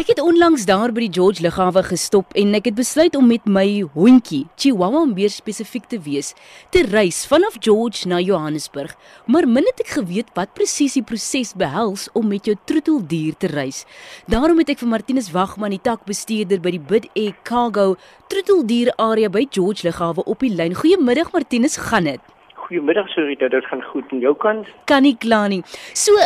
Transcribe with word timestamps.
Ek 0.00 0.08
het 0.08 0.20
onlangs 0.24 0.62
daar 0.64 0.94
by 0.96 1.02
die 1.02 1.12
George 1.12 1.42
Lughawe 1.44 1.82
gestop 1.84 2.30
en 2.40 2.54
ek 2.56 2.70
het 2.70 2.76
besluit 2.78 3.16
om 3.18 3.26
met 3.28 3.44
my 3.44 3.82
hondjie, 3.92 4.46
Chihuahua 4.56 5.02
om 5.04 5.12
meer 5.12 5.28
spesifiek 5.28 5.90
te 5.92 5.98
wees, 6.00 6.30
te 6.72 6.86
reis 6.86 7.18
vanaf 7.28 7.58
George 7.60 8.08
na 8.08 8.16
Johannesburg. 8.24 8.94
Maar 9.28 9.44
min 9.44 9.68
het 9.68 9.84
ek 9.84 9.92
geweet 9.98 10.32
wat 10.38 10.56
presies 10.56 10.96
die 10.96 11.04
proses 11.04 11.52
behels 11.52 12.06
om 12.16 12.32
met 12.32 12.48
jou 12.48 12.56
troeteldier 12.64 13.36
te 13.36 13.52
reis. 13.52 13.84
Daarom 14.24 14.64
het 14.64 14.72
ek 14.72 14.80
vir 14.80 14.92
Martinus 14.94 15.28
Wagman, 15.36 15.76
die 15.76 15.84
takbestuurder 15.84 16.64
by 16.64 16.78
die 16.78 16.84
Bid 16.96 17.12
Air 17.12 17.36
Cargo 17.44 17.90
troeteldier 18.32 18.94
area 18.96 19.28
by 19.28 19.44
George 19.52 19.84
Lughawe 19.84 20.24
op 20.24 20.40
die 20.40 20.54
lyn. 20.54 20.80
Goeiemiddag 20.80 21.34
Martinus, 21.36 21.76
gaan 21.90 22.08
dit? 22.08 22.36
Goeiemiddag 22.64 23.12
Sorita, 23.12 23.52
dit 23.52 23.68
gaan 23.68 23.84
goed 23.92 24.08
aan 24.16 24.24
jou 24.24 24.38
kant? 24.48 24.76
Kan 24.88 25.04
nie 25.04 25.18
kla 25.20 25.44
nie. 25.52 25.60
So, 25.92 26.16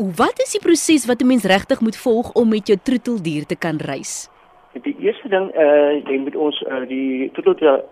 Wat 0.00 0.38
is 0.40 0.54
die 0.56 0.62
proses 0.64 1.04
wat 1.06 1.20
'n 1.20 1.26
mens 1.26 1.44
regtig 1.44 1.80
moet 1.80 1.96
volg 1.96 2.32
om 2.32 2.48
met 2.48 2.66
jou 2.66 2.78
troeteldier 2.82 3.46
te 3.46 3.56
kan 3.56 3.76
reis? 3.76 4.30
Die 4.72 4.96
eerste 4.98 5.28
ding 5.28 5.52
uh, 5.54 5.92
jy 6.08 6.18
moet 6.18 6.36
ons 6.36 6.62
uh, 6.62 6.88
die 6.88 7.30
troeteldier 7.30 7.84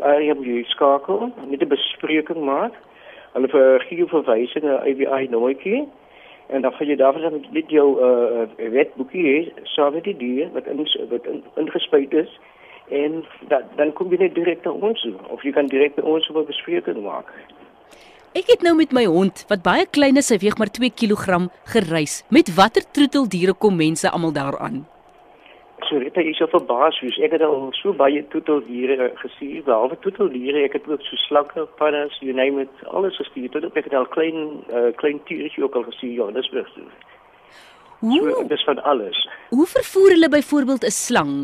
area 0.00 0.34
moet 0.34 0.66
skakel, 0.66 1.32
net 1.48 1.62
'n 1.62 1.68
bespreking 1.68 2.44
maak. 2.44 2.72
Hulle 3.32 3.48
vir 3.48 3.80
gee 3.88 4.06
verwysing 4.06 4.64
na 4.64 4.78
AVI 4.78 5.26
nommertjie 5.30 5.88
en 6.46 6.62
dan 6.62 6.72
gaan 6.72 6.86
jy 6.86 6.96
daarvan 6.96 7.42
net 7.50 7.70
jou 7.70 7.88
uh, 7.98 8.46
wetboekie 8.56 9.26
hê, 9.26 9.52
so 9.64 9.90
met 9.90 10.04
die 10.04 10.16
dier 10.16 10.50
wat 10.52 10.66
in 10.66 10.86
wat 11.10 11.26
in, 11.26 11.42
ingespuit 11.56 12.12
is 12.14 12.30
en 12.88 13.24
dat, 13.48 13.62
dan 13.76 13.92
kom 13.92 14.10
jy 14.10 14.18
net 14.18 14.34
direk 14.34 14.64
na 14.64 14.70
ons 14.70 15.02
toe 15.02 15.14
of 15.28 15.42
jy 15.42 15.50
kan 15.50 15.66
direk 15.66 15.94
by 15.94 16.02
ons 16.02 16.30
'n 16.30 16.46
bespreking 16.46 17.02
maak. 17.02 17.34
Ek 18.30 18.46
het 18.46 18.60
nou 18.62 18.76
met 18.78 18.92
my 18.94 19.08
hond 19.10 19.40
wat 19.50 19.64
baie 19.66 19.88
klein 19.90 20.14
is, 20.20 20.28
hy 20.30 20.36
weeg 20.38 20.54
maar 20.60 20.70
2 20.70 20.92
kg 20.94 21.48
gereis. 21.72 22.20
Met 22.30 22.52
watter 22.54 22.84
troeteldiere 22.94 23.56
kom 23.58 23.74
mense 23.74 24.06
almal 24.06 24.30
daaraan? 24.36 24.84
So 25.88 25.98
dit 25.98 26.16
is 26.22 26.38
so 26.38 26.46
verbaas, 26.52 26.94
soos 27.02 27.18
ek 27.26 27.34
het 27.34 27.42
al 27.42 27.72
so 27.74 27.90
baie 27.98 28.22
troeteldiere 28.30 29.10
gesien, 29.18 29.64
behalwe 29.66 29.98
troeteldiere, 30.04 30.62
ek 30.68 30.78
het 30.78 30.86
ook 30.86 31.02
so 31.02 31.18
slakke, 31.26 31.66
paddas, 31.80 32.14
you 32.22 32.30
name 32.30 32.62
it, 32.62 32.86
alles 32.86 33.18
gesien. 33.18 33.50
Tot 33.50 33.66
ek 33.66 33.90
het 33.90 33.98
al 33.98 34.06
klein 34.14 34.60
uh, 34.70 34.92
klein 35.02 35.18
diertjie 35.26 35.66
ook 35.66 35.80
al 35.80 35.88
gesien, 35.90 36.14
ja, 36.14 36.30
dis 36.38 36.54
reg. 36.54 36.70
So 37.98 38.44
dis 38.46 38.68
van 38.68 38.78
alles. 38.86 39.26
Hoe 39.50 39.66
vervoer 39.66 40.14
hulle 40.14 40.30
byvoorbeeld 40.38 40.86
'n 40.86 40.94
slang? 40.94 41.34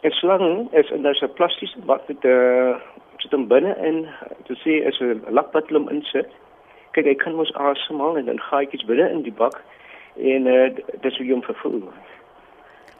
'n 0.00 0.12
Slang 0.16 0.72
is 0.72 0.88
'n 0.90 1.00
nou 1.04 1.12
'n 1.12 1.32
plastiese 1.36 1.78
bak 1.84 2.08
met 2.08 2.24
'n 2.24 2.28
uh, 2.28 2.76
sit 3.26 3.34
hom 3.34 3.48
binne 3.50 3.74
in 3.82 4.04
te 4.46 4.54
sê 4.62 4.86
as 4.86 5.00
'n 5.02 5.22
lakpad 5.34 5.70
hom 5.74 5.90
insit. 5.90 6.30
Kyk, 6.94 7.06
hy 7.10 7.14
kan 7.18 7.34
mos 7.34 7.50
asemhaal 7.54 8.18
en 8.18 8.26
dan 8.30 8.38
gaatjies 8.38 8.86
binne 8.86 9.10
in 9.10 9.22
die 9.26 9.34
bak 9.34 9.58
en 10.16 10.46
uh, 10.46 10.70
dis 11.02 11.18
hoe 11.18 11.26
hom 11.32 11.42
vervoer. 11.42 11.90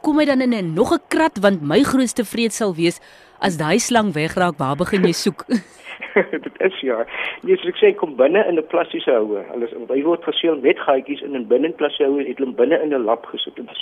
Kom 0.03 0.19
hy 0.19 0.25
dan 0.25 0.41
in 0.41 0.53
'n 0.53 0.73
nog 0.75 0.91
'n 0.91 1.07
krat 1.07 1.39
want 1.39 1.63
my 1.63 1.81
grootste 1.83 2.23
vrees 2.25 2.57
sal 2.57 2.75
wees 2.75 2.99
as 3.39 3.57
daai 3.57 3.79
slang 3.79 4.11
wegraak, 4.13 4.59
waar 4.59 4.75
begin 4.75 5.07
jy 5.07 5.15
soek? 5.15 5.45
dit 6.45 6.61
is 6.67 6.79
ja. 6.81 7.05
Jy 7.47 7.57
sê 7.61 7.71
ek 7.71 7.79
sê 7.81 7.91
kom 7.95 8.15
binne 8.19 8.41
in 8.49 8.59
'n 8.59 8.67
plastiese 8.73 9.11
houer. 9.11 9.45
Alles 9.53 9.71
hy 9.89 10.01
word 10.03 10.23
geseël 10.27 10.59
met 10.61 10.79
gaatjies 10.79 11.21
in 11.21 11.35
'n 11.37 11.47
binne 11.47 11.71
plastiese 11.79 12.09
houer, 12.09 12.27
het 12.27 12.39
hom 12.39 12.55
binne 12.55 12.77
in 12.83 12.93
'n 12.93 13.05
lap 13.05 13.25
gesit 13.25 13.57
en 13.57 13.69
en 13.69 13.75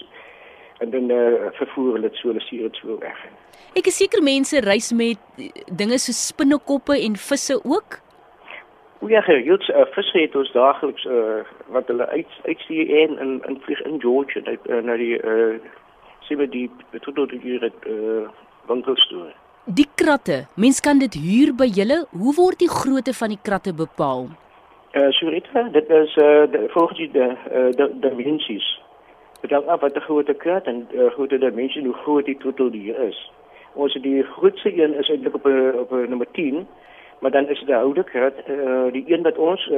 dan 0.79 1.09
uh, 1.11 1.51
vervoer 1.51 1.93
hulle 1.93 2.09
dit 2.09 2.17
so, 2.19 2.27
hulle 2.27 2.41
stuur 2.41 2.69
dit 2.69 2.79
so 2.81 2.97
weg. 2.99 3.19
Ek 3.75 3.87
is 3.87 3.97
seker 3.97 4.23
mense 4.23 4.59
reis 4.59 4.91
met 4.95 5.19
dinge 5.71 5.99
so 5.99 6.15
spinnekoppe 6.15 6.97
en 6.99 7.15
visse 7.15 7.59
ook. 7.63 7.99
O 8.99 9.07
ja, 9.07 9.21
gereeld 9.21 9.69
uh, 9.69 9.85
visse 9.95 10.19
het 10.19 10.35
ons 10.35 10.51
daagliks 10.51 11.05
uh, 11.05 11.41
wat 11.75 11.87
hulle 11.87 12.07
uit 12.07 12.37
uitstuur 12.45 12.93
en 13.03 13.17
in 13.19 13.33
in 13.47 13.59
vlieg 13.61 13.81
in 13.81 13.99
George 14.01 14.41
na, 14.45 14.55
uh, 14.69 14.83
na 14.83 14.95
die 14.99 15.15
uh, 15.23 15.57
sien 16.27 16.41
die 16.49 16.69
tot 17.01 17.19
die 17.29 17.39
hier 17.43 17.61
het 17.61 17.87
uh, 17.87 18.27
winkelstoor. 18.67 19.33
Die 19.65 19.87
kratte, 19.95 20.45
mens 20.55 20.79
kan 20.79 20.99
dit 21.01 21.13
huur 21.17 21.53
by 21.57 21.65
julle. 21.65 22.03
Hoe 22.13 22.33
word 22.37 22.59
die 22.61 22.69
grootte 22.69 23.13
van 23.17 23.33
die 23.33 23.41
kratte 23.41 23.73
bepaal? 23.73 24.27
Uh, 24.93 25.09
Surita, 25.11 25.63
dit 25.73 25.89
is 25.89 26.15
uh, 26.21 26.45
volgens 26.73 26.97
die 26.97 27.09
uh, 27.17 27.71
de, 27.75 27.89
dimensies. 27.99 28.67
Dit 29.45 29.53
hang 29.53 29.67
af 29.69 29.83
wat 29.85 29.93
die 29.93 30.01
grootte 30.01 30.33
krat 30.33 30.65
en 30.65 30.87
uh, 30.89 31.11
grootte 31.13 31.37
dimensie 31.37 31.83
hoe 31.85 31.93
groot 31.93 32.25
die 32.25 32.37
troeteldier 32.41 32.97
is. 33.03 33.17
Ons 33.77 33.93
die 34.01 34.23
grootste 34.23 34.71
een 34.73 34.95
is 34.97 35.09
eintlik 35.13 35.35
op 35.37 35.45
'n 35.45 35.77
op 35.83 35.91
'n 35.91 36.09
nommer 36.09 36.31
10 36.31 36.65
maar 37.19 37.31
dan 37.31 37.47
is 37.47 37.61
die 37.65 37.75
oude 37.75 38.03
krat 38.03 38.33
uh, 38.49 38.91
die 38.91 39.03
een 39.07 39.21
wat 39.23 39.37
ons 39.37 39.67
uh, 39.71 39.77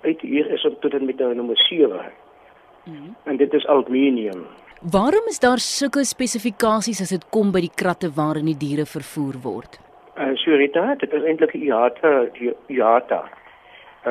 uit 0.00 0.20
hier 0.20 0.50
is 0.50 0.64
op 0.64 0.80
tot 0.80 0.94
en 0.94 1.04
met 1.04 1.18
nommer 1.18 1.56
7 1.56 1.88
mm 1.88 2.94
-hmm. 2.94 3.16
en 3.24 3.36
dit 3.36 3.52
is 3.52 3.66
aluminium. 3.66 4.46
Waarom 4.92 5.26
is 5.26 5.38
daar 5.38 5.58
sulke 5.58 6.04
spesifikasies 6.04 7.00
as 7.00 7.08
dit 7.08 7.28
kom 7.28 7.52
by 7.52 7.60
die 7.60 7.74
kratte 7.74 8.10
waarin 8.14 8.44
die 8.44 8.56
diere 8.56 8.86
vervoer 8.86 9.34
word? 9.42 9.80
Uh, 10.18 10.34
Surita 10.34 10.94
dit 10.94 11.12
is 11.12 11.22
eintlik 11.22 11.52
IATA 11.52 12.24
die 12.32 12.54
IATA 12.66 13.37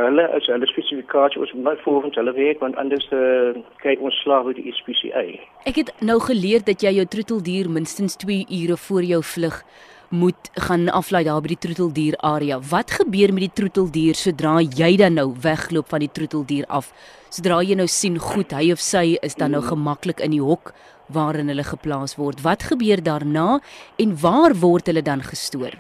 hulle 0.06 0.24
is 0.38 0.48
hulle 0.52 0.68
spesifikasie 0.70 1.42
ons 1.42 1.54
moet 1.58 1.84
volgens 1.86 2.16
hulle 2.20 2.34
werk 2.38 2.64
want 2.64 2.78
anders 2.82 3.06
uh, 3.16 3.54
kyk 3.84 4.02
ons 4.04 4.22
slaag 4.24 4.50
uit 4.52 4.62
die 4.62 4.74
SPCA. 4.76 5.26
Ek 5.70 5.82
het 5.84 5.92
nou 6.02 6.20
geleer 6.24 6.66
dat 6.66 6.84
jy 6.84 6.96
jou 7.00 7.06
troeteldier 7.18 7.70
minstens 7.70 8.18
2 8.24 8.46
ure 8.62 8.78
voor 8.88 9.08
jou 9.08 9.22
vlug 9.36 9.62
moet 10.10 10.50
gaan 10.54 10.88
aflaai 10.90 11.24
daar 11.28 11.42
by 11.44 11.52
die 11.52 11.60
troeteldier 11.68 12.16
area. 12.24 12.60
Wat 12.70 12.92
gebeur 13.00 13.34
met 13.36 13.48
die 13.48 13.56
troeteldier 13.60 14.16
sodra 14.16 14.62
jy 14.62 14.96
dan 15.00 15.18
nou 15.20 15.34
wegloop 15.44 15.90
van 15.92 16.06
die 16.06 16.12
troeteldier 16.12 16.68
af? 16.72 16.94
Sodra 17.30 17.60
jy 17.62 17.76
nou 17.76 17.88
sien 17.92 18.16
goed, 18.20 18.56
hy 18.56 18.72
of 18.72 18.80
sy 18.84 19.18
is 19.22 19.36
dan 19.36 19.52
nou 19.52 19.62
gemaklik 19.66 20.24
in 20.24 20.32
die 20.32 20.44
hok 20.44 20.72
waarin 21.12 21.52
hulle 21.52 21.64
geplaas 21.64 22.16
word. 22.20 22.44
Wat 22.44 22.64
gebeur 22.72 23.04
daarna 23.04 23.60
en 24.00 24.16
waar 24.22 24.56
word 24.56 24.88
hulle 24.88 25.04
dan 25.04 25.24
gestoor? 25.24 25.76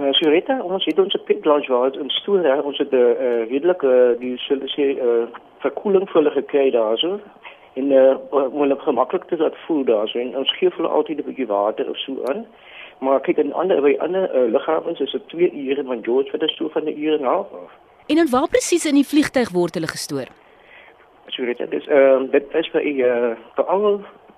Uh, 0.00 0.08
so 0.12 0.30
Rita, 0.30 0.56
ons 0.64 0.84
het 0.84 0.98
ons 0.98 1.16
pit 1.28 1.44
lodge 1.44 1.68
waar 1.68 1.96
ons 2.00 2.14
stoor, 2.22 2.44
hè, 2.44 2.54
ons 2.64 2.78
het 2.78 2.92
'n 2.92 2.96
uh, 2.96 3.10
uh, 3.26 3.50
redelike 3.50 3.86
uh, 3.86 4.18
die 4.20 4.38
sulle 4.38 4.68
sê 4.72 4.96
uh, 4.96 5.26
verkoeling 5.58 6.08
vir 6.08 6.22
hulle 6.22 6.30
gekry 6.30 6.70
daarso. 6.70 7.20
En 7.74 7.90
uh, 7.90 8.16
om 8.30 8.60
hulle 8.60 8.78
gemaklik 8.78 9.24
te 9.24 9.36
laat 9.36 9.56
voel 9.66 9.84
daarso 9.84 10.18
en 10.18 10.36
ons 10.36 10.56
gee 10.56 10.70
hulle 10.76 10.88
altyd 10.88 11.18
'n 11.18 11.28
bietjie 11.28 11.46
water 11.46 11.88
of 11.90 11.98
so 11.98 12.24
aan. 12.24 12.46
Maar 12.98 13.20
kyk 13.20 13.38
in 13.38 13.52
ander 13.52 13.82
by 13.82 13.96
ander 13.98 14.24
uh, 14.34 14.50
lughawens 14.52 15.00
is 15.00 15.12
dit 15.12 15.28
2 15.28 15.52
ure 15.52 15.84
van 15.84 16.04
George 16.04 16.30
vir 16.30 16.44
'n 16.44 16.48
so 16.48 16.68
van 16.68 16.84
'n 16.84 16.98
uur 16.98 17.12
en 17.12 17.20
'n 17.20 17.32
half 17.34 17.52
af. 17.52 17.70
En 18.06 18.16
dan 18.16 18.30
waar 18.30 18.48
presies 18.48 18.86
in 18.86 18.94
die 18.94 19.10
vliegtyg 19.12 19.50
word 19.50 19.74
hulle 19.74 19.86
gestoor? 19.86 20.28
So 21.26 21.44
Rita, 21.44 21.66
dis 21.66 21.86
ehm 21.86 22.22
uh, 22.22 22.30
dit 22.30 22.54
is 22.54 22.68
vir 22.68 22.82
'n 22.82 23.00
uh, 23.00 23.36
vir 23.54 23.64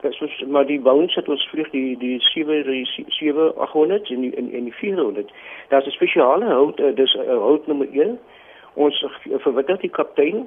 al 0.05 0.13
soos 0.13 0.45
maar 0.47 0.67
die 0.67 0.81
bounce 0.81 1.19
het 1.19 1.29
ons 1.29 1.49
vlieg 1.51 1.71
die 1.71 1.97
die 1.99 2.21
7 2.21 2.63
die 2.63 2.87
7 3.09 3.57
800 3.57 4.11
en 4.11 4.21
die 4.21 4.35
in 4.35 4.53
in 4.53 4.65
die 4.65 4.75
400 4.75 5.33
daar's 5.69 5.87
'n 5.87 5.91
spesiale 5.91 6.45
hout 6.45 6.81
uh, 6.81 6.95
dis 6.95 7.15
uh, 7.15 7.39
hout 7.39 7.67
nommer 7.67 7.89
1 7.93 8.19
ons 8.75 9.03
uh, 9.03 9.39
verwittig 9.39 9.81
die 9.81 9.91
kaptein. 9.91 10.47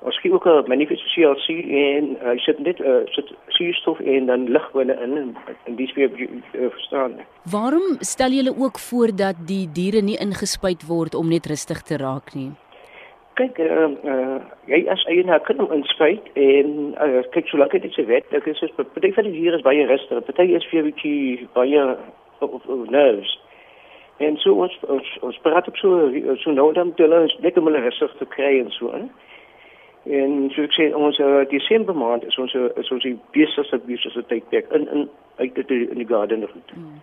Ons 0.00 0.16
gee 0.20 0.32
ook 0.32 0.46
'n 0.46 0.64
manifestasie 0.66 1.24
CLC 1.24 1.48
en 1.70 2.16
hy 2.20 2.38
sit 2.38 2.58
net 2.58 2.80
uh, 2.80 3.04
sit 3.04 3.32
suurstof 3.48 4.00
en 4.00 4.26
dan 4.26 4.48
lug 4.48 4.72
binne 4.72 4.96
in 5.04 5.16
en, 5.16 5.36
en 5.64 5.76
dis 5.76 5.92
weer 5.92 6.10
uh, 6.16 6.70
verstaan 6.70 7.12
waarom 7.52 7.96
stel 7.98 8.30
julle 8.30 8.54
ook 8.56 8.78
voor 8.78 9.16
dat 9.16 9.36
die 9.46 9.68
diere 9.72 10.00
nie 10.00 10.16
ingespuit 10.16 10.86
word 10.86 11.14
om 11.14 11.28
net 11.28 11.46
rustig 11.46 11.82
te 11.82 11.96
raak 11.96 12.34
nie 12.34 12.50
kyk 13.40 13.60
uh, 13.64 13.88
uh, 14.12 14.38
jy 14.68 14.80
as 14.92 15.04
eienaar 15.08 15.42
kan 15.46 15.60
hom 15.62 15.72
inspuit 15.72 16.26
en 16.34 16.72
uh, 17.00 17.22
kyk 17.34 17.48
solank 17.48 17.76
dit 17.76 17.94
se 17.96 18.04
wet 18.08 18.34
ek 18.36 18.48
is 18.52 18.60
so 18.60 18.88
party 18.94 19.12
van 19.16 19.28
die 19.28 19.36
diere 19.36 19.60
is 19.60 19.66
baie 19.66 19.86
rustig 19.88 20.26
party 20.28 20.50
is 20.58 20.66
vir 20.72 20.82
'n 20.82 20.90
bietjie 20.90 21.48
baie 21.56 21.84
of, 22.40 22.60
of 22.66 22.90
nerves 22.96 23.32
en 24.20 24.36
so 24.44 24.54
ons 24.66 24.76
ons, 24.96 25.10
ons 25.28 25.40
praat 25.46 25.68
op 25.68 25.76
so 25.80 26.12
so 26.44 26.52
nou 26.52 26.72
dan 26.76 26.92
hulle 26.96 27.20
net 27.40 27.58
om 27.58 27.70
hulle 27.70 27.84
rustig 27.86 28.16
te 28.18 28.28
kry 28.36 28.52
en 28.60 28.70
so 28.76 28.92
en 29.00 29.08
en 30.18 30.50
so 30.54 30.64
ek 30.68 30.76
sê 30.76 30.90
ons 30.96 31.18
uh, 31.20 31.44
Desember 31.54 31.96
maand 31.96 32.24
is 32.28 32.38
ons 32.38 32.54
is 32.54 32.92
ons 32.92 33.02
die 33.08 33.16
besigste 33.36 33.80
besigste 33.88 34.24
tydperk 34.32 34.72
in 34.76 34.88
in 34.88 35.08
uit 35.40 35.54
dit 35.54 35.70
in 35.70 35.98
die 35.98 36.06
garden 36.06 36.44
of 36.44 36.52
goed. 36.52 36.70
Hmm. 36.74 37.00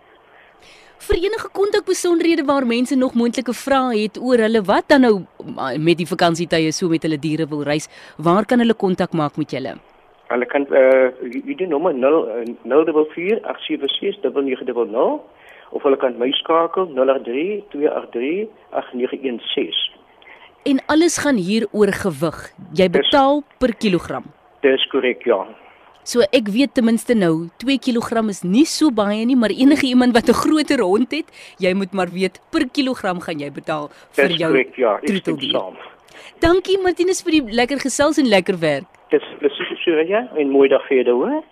Vir 1.06 1.16
enige 1.16 1.48
kontak 1.54 1.84
besonderhede 1.86 2.44
waar 2.44 2.66
mense 2.66 2.96
nog 2.96 3.14
moontlike 3.14 3.54
vrae 3.54 4.02
het 4.02 4.18
oor 4.18 4.38
hulle 4.42 4.62
wat 4.66 4.88
dan 4.90 5.00
nou 5.06 5.14
met 5.78 5.98
die 6.00 6.06
vakansietye 6.06 6.72
so 6.72 6.88
met 6.90 7.02
hulle 7.06 7.18
diere 7.18 7.46
wil 7.46 7.62
reis, 7.62 7.86
waar 8.16 8.44
kan 8.44 8.58
hulle 8.58 8.74
kontak 8.74 9.12
maak 9.12 9.36
met 9.38 9.50
julle? 9.54 9.76
Hulle 10.28 10.46
kan 10.46 10.66
eh 10.66 11.12
uh, 11.22 11.44
die 11.46 11.66
nommer 11.66 11.94
004 11.94 13.40
876 13.46 14.26
of 15.70 15.82
hulle 15.82 15.96
kan 15.96 16.18
my 16.18 16.30
skakel 16.32 16.88
083 16.96 17.62
283 17.70 18.48
8916. 18.70 19.96
En 20.64 20.82
alles 20.86 21.18
gaan 21.18 21.36
hier 21.36 21.68
oor 21.72 21.92
gewig. 21.92 22.38
Jy 22.72 22.90
betaal 22.90 23.40
dis, 23.40 23.56
per 23.58 23.74
kilogram. 23.76 24.24
Dis 24.60 24.86
korrek, 24.92 25.24
ja. 25.24 25.46
So 26.08 26.24
ek 26.32 26.46
weet 26.48 26.72
ten 26.72 26.86
minste 26.88 27.12
nou 27.12 27.50
2 27.60 27.74
kg 27.84 28.22
is 28.32 28.40
nie 28.40 28.64
so 28.64 28.88
baie 28.88 29.26
nie, 29.28 29.36
maar 29.36 29.52
enige 29.52 29.84
iemand 29.90 30.14
wat 30.16 30.30
'n 30.32 30.40
groter 30.40 30.80
hond 30.80 31.10
het, 31.12 31.28
jy 31.60 31.74
moet 31.74 31.92
maar 31.92 32.08
weet 32.08 32.40
per 32.50 32.64
kilogram 32.72 33.20
gaan 33.20 33.38
jy 33.38 33.50
betaal 33.52 33.90
vir 34.16 34.30
jou 34.30 34.50
correct, 34.50 34.76
ja, 34.76 34.98
troeteldier. 35.04 35.76
Dankie 36.40 36.78
Martinus 36.80 37.20
vir 37.22 37.32
die 37.32 37.44
lekker 37.60 37.78
gesels 37.78 38.16
en 38.16 38.26
lekker 38.26 38.56
werk. 38.58 38.88
Dis 39.10 39.22
presies 39.38 39.84
so 39.84 39.90
ja, 40.00 40.24
'n 40.32 40.48
mooi 40.50 40.68
dag 40.68 40.80
vir 40.88 41.04
jou, 41.04 41.16
hoor. 41.24 41.44